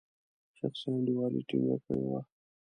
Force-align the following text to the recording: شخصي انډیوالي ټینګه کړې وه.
شخصي 0.57 0.87
انډیوالي 0.91 1.41
ټینګه 1.47 1.77
کړې 1.85 2.03
وه. 2.09 2.19